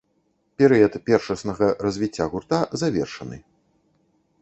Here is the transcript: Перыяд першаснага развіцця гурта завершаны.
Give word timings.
Перыяд 0.61 0.93
першаснага 1.09 1.69
развіцця 1.87 2.25
гурта 2.35 2.59
завершаны. 2.85 3.37